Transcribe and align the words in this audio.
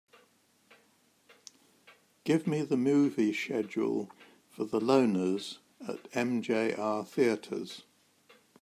Give 2.23 2.47
me 2.47 2.63
the 2.63 2.75
movie 2.75 3.31
schedule 3.35 4.09
for 4.49 4.65
The 4.65 4.79
Loners 4.79 5.59
at 5.87 6.05
MJR 6.13 7.05
Theatres. 7.07 7.83